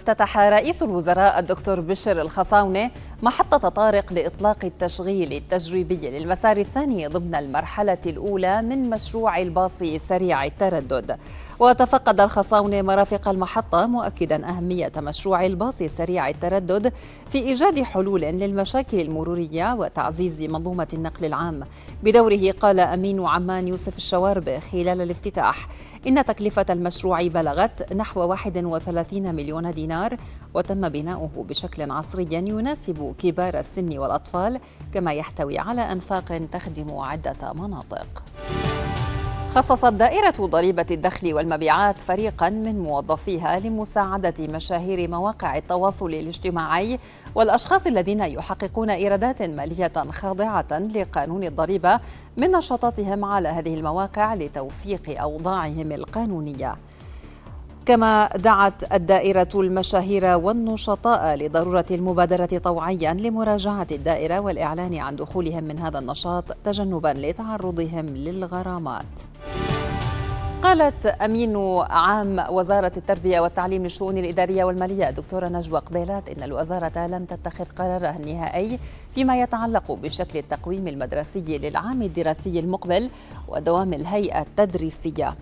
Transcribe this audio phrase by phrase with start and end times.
[0.00, 2.90] افتتح رئيس الوزراء الدكتور بشر الخصاونة
[3.22, 11.16] محطة طارق لإطلاق التشغيل التجريبي للمسار الثاني ضمن المرحلة الأولى من مشروع الباص سريع التردد.
[11.58, 16.92] وتفقد الخصاونة مرافق المحطة مؤكدا أهمية مشروع الباص سريع التردد
[17.30, 21.60] في إيجاد حلول للمشاكل المرورية وتعزيز منظومة النقل العام.
[22.02, 25.68] بدوره قال أمين عمان يوسف الشوارب خلال الافتتاح
[26.06, 30.16] إن تكلفة المشروع بلغت نحو 31 مليون دينار
[30.54, 34.60] وتم بناؤه بشكل عصري يناسب كبار السن والأطفال
[34.94, 38.22] كما يحتوي على أنفاق تخدم عدة مناطق.
[39.54, 46.98] خصصت دائرة ضريبة الدخل والمبيعات فريقا من موظفيها لمساعدة مشاهير مواقع التواصل الاجتماعي
[47.34, 52.00] والأشخاص الذين يحققون إيرادات مالية خاضعة لقانون الضريبة
[52.36, 56.76] من نشاطاتهم على هذه المواقع لتوفيق أوضاعهم القانونية.
[57.90, 65.98] كما دعت الدائرة المشاهير والنشطاء لضرورة المبادرة طوعيا لمراجعة الدائرة والإعلان عن دخولهم من هذا
[65.98, 69.20] النشاط تجنبا لتعرضهم للغرامات.
[70.62, 71.56] قالت أمين
[71.90, 78.16] عام وزارة التربية والتعليم للشؤون الإدارية والمالية دكتورة نجوى قبيلات إن الوزارة لم تتخذ قرارها
[78.16, 78.78] النهائي
[79.10, 83.10] فيما يتعلق بشكل التقويم المدرسي للعام الدراسي المقبل
[83.48, 85.34] ودوام الهيئة التدريسية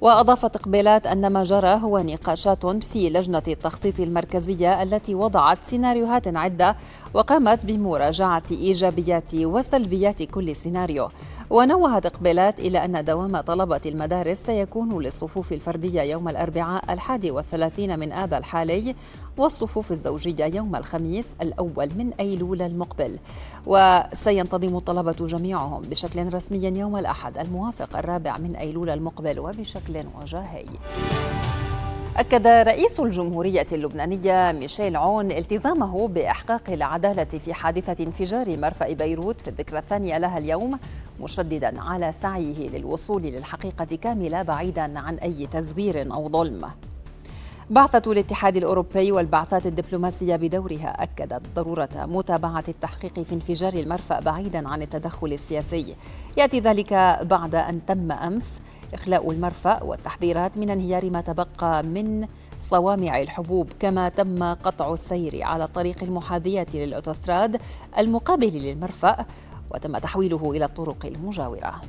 [0.00, 6.76] وأضافت إقبالات أن ما جرى هو نقاشات في لجنة التخطيط المركزية التي وضعت سيناريوهات عدة
[7.14, 11.08] وقامت بمراجعة إيجابيات وسلبيات كل سيناريو.
[11.50, 18.12] ونوهت إقبالات إلى أن دوام طلبة المدارس سيكون للصفوف الفردية يوم الأربعاء الحادي والثلاثين من
[18.12, 18.94] آب الحالي
[19.36, 23.18] والصفوف الزوجية يوم الخميس الأول من أيلول المقبل.
[23.66, 29.38] وسينتظم الطلبة جميعهم بشكل رسمي يوم الأحد الموافق الرابع من أيلول المقبل.
[29.58, 30.64] وبشكل وجاهي
[32.16, 39.48] أكد رئيس الجمهورية اللبنانية ميشيل عون التزامه بإحقاق العدالة في حادثة انفجار مرفأ بيروت في
[39.48, 40.78] الذكرى الثانية لها اليوم
[41.20, 46.70] مشددا على سعيه للوصول للحقيقة كاملة بعيدا عن أي تزوير أو ظلم.
[47.70, 54.82] بعثة الاتحاد الأوروبي والبعثات الدبلوماسية بدورها أكدت ضرورة متابعة التحقيق في انفجار المرفأ بعيدا عن
[54.82, 55.94] التدخل السياسي.
[56.36, 58.54] يأتي ذلك بعد أن تم أمس
[58.94, 62.26] إخلاء المرفأ والتحذيرات من انهيار ما تبقى من
[62.60, 67.60] صوامع الحبوب كما تم قطع السير على الطريق المحاذية للأوتوستراد
[67.98, 69.26] المقابل للمرفأ
[69.70, 71.80] وتم تحويله إلى الطرق المجاورة.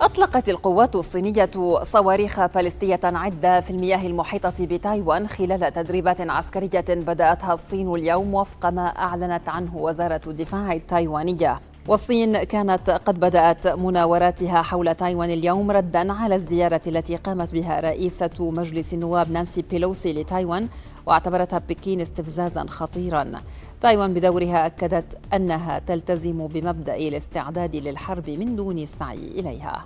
[0.00, 1.50] أطلقت القوات الصينية
[1.82, 8.86] صواريخ باليستية عدة في المياه المحيطة بتايوان خلال تدريبات عسكرية بدأتها الصين اليوم وفق ما
[8.86, 11.60] أعلنت عنه وزارة الدفاع التايوانية.
[11.88, 18.30] والصين كانت قد بدأت مناوراتها حول تايوان اليوم ردا على الزيارة التي قامت بها رئيسة
[18.40, 20.68] مجلس النواب نانسي بيلوسي لتايوان
[21.06, 23.32] واعتبرتها بكين استفزازا خطيرا.
[23.80, 29.84] تايوان بدورها أكدت أنها تلتزم بمبدأ الاستعداد للحرب من دون السعي إليها.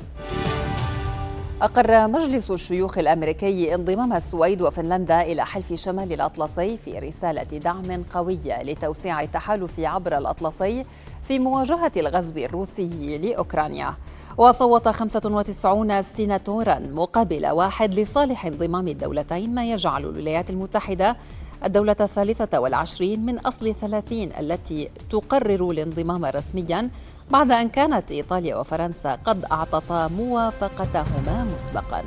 [1.64, 8.62] أقر مجلس الشيوخ الأمريكي انضمام السويد وفنلندا إلى حلف شمال الأطلسي في رسالة دعم قوية
[8.62, 10.84] لتوسيع التحالف عبر الأطلسي
[11.22, 13.94] في مواجهة الغزو الروسي لأوكرانيا.
[14.36, 21.16] وصوت 95 سيناتورا مقابل واحد لصالح انضمام الدولتين ما يجعل الولايات المتحدة
[21.64, 26.91] الدولة الثالثة والعشرين من أصل ثلاثين التي تقرر الانضمام رسميا
[27.30, 32.04] بعد أن كانت إيطاليا وفرنسا قد أعطتا موافقتهما مسبقا.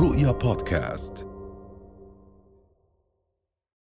[0.00, 1.29] رؤيا بودكاست.